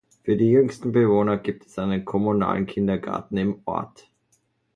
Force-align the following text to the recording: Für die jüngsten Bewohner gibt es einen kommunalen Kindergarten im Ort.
Für 0.23 0.35
die 0.35 0.49
jüngsten 0.49 0.93
Bewohner 0.93 1.37
gibt 1.37 1.67
es 1.67 1.77
einen 1.77 2.05
kommunalen 2.05 2.65
Kindergarten 2.65 3.37
im 3.37 3.61
Ort. 3.65 4.09